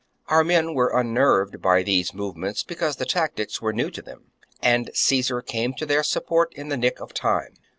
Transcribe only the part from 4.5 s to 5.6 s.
and Caesar